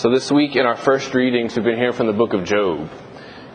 [0.00, 2.88] So, this week in our first readings, we've been hearing from the book of Job.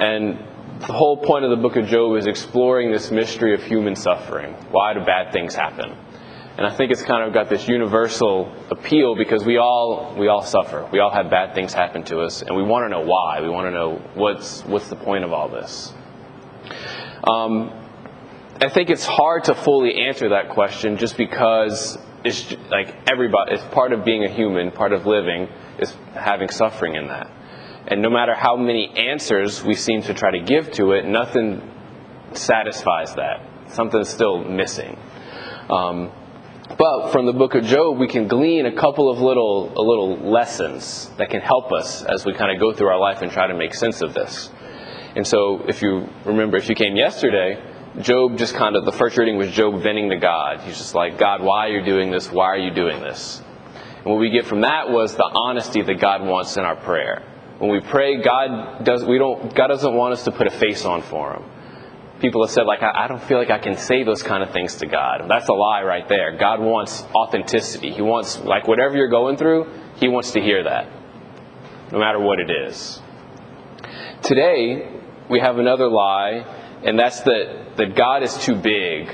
[0.00, 0.40] And
[0.80, 4.54] the whole point of the book of Job is exploring this mystery of human suffering.
[4.72, 5.96] Why do bad things happen?
[6.56, 10.42] And I think it's kind of got this universal appeal because we all we all
[10.42, 10.88] suffer.
[10.90, 13.40] We all have bad things happen to us, and we want to know why.
[13.40, 15.92] We want to know what's what's the point of all this.
[17.22, 17.70] Um,
[18.60, 23.54] I think it's hard to fully answer that question just because it's like everybody.
[23.54, 25.48] It's part of being a human, part of living
[25.78, 27.30] is having suffering in that.
[27.86, 31.68] And no matter how many answers we seem to try to give to it, nothing
[32.34, 33.44] satisfies that.
[33.68, 34.96] Something's still missing.
[35.68, 36.12] Um,
[36.78, 40.16] but from the book of Job, we can glean a couple of little, a little
[40.30, 43.46] lessons that can help us as we kind of go through our life and try
[43.46, 44.50] to make sense of this.
[45.14, 47.62] And so, if you remember, if you came yesterday,
[48.00, 50.60] Job just kind of, the first reading was Job venting to God.
[50.60, 52.32] He's just like, God, why are you doing this?
[52.32, 53.42] Why are you doing this?
[53.96, 57.22] And what we get from that was the honesty that God wants in our prayer.
[57.58, 60.84] When we pray, God does we don't God doesn't want us to put a face
[60.84, 61.44] on for him.
[62.20, 64.50] People have said like I, I don't feel like I can say those kind of
[64.50, 65.26] things to God.
[65.28, 66.36] That's a lie right there.
[66.36, 67.92] God wants authenticity.
[67.92, 70.88] He wants like whatever you're going through, he wants to hear that.
[71.92, 73.00] No matter what it is.
[74.22, 74.90] Today,
[75.30, 76.44] we have another lie,
[76.84, 79.08] and that's that, that God is too big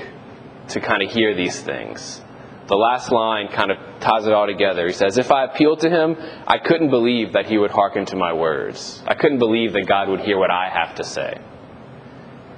[0.69, 2.21] to kind of hear these things
[2.69, 4.85] the last line kind of ties it all together.
[4.85, 6.15] He says, If I appealed to him,
[6.47, 9.03] I couldn't believe that he would hearken to my words.
[9.07, 11.41] I couldn't believe that God would hear what I have to say.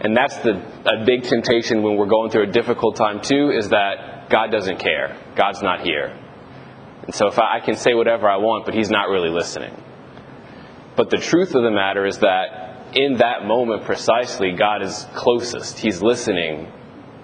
[0.01, 3.69] And that's the, a big temptation when we're going through a difficult time, too, is
[3.69, 5.17] that God doesn't care.
[5.35, 6.17] God's not here.
[7.05, 9.73] And so if I, I can say whatever I want, but he's not really listening.
[10.97, 15.79] But the truth of the matter is that in that moment precisely, God is closest.
[15.79, 16.71] He's listening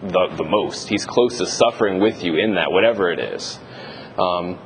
[0.01, 0.89] the, the most.
[0.89, 3.59] He's closest suffering with you in that, whatever it is.
[4.17, 4.59] Um,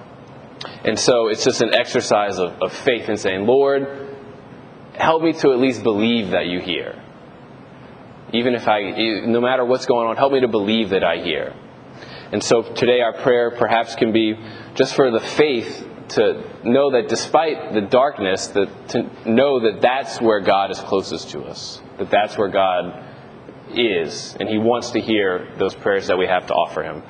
[0.83, 4.15] and so it's just an exercise of, of faith in saying, Lord,
[4.93, 7.01] help me to at least believe that you hear.
[8.33, 8.91] Even if I,
[9.25, 11.53] no matter what's going on, help me to believe that I hear.
[12.31, 14.35] And so today our prayer perhaps can be
[14.75, 20.19] just for the faith to know that despite the darkness, that to know that that's
[20.21, 21.81] where God is closest to us.
[21.97, 23.03] That that's where God
[23.73, 27.03] is, and He wants to hear those prayers that we have to offer Him.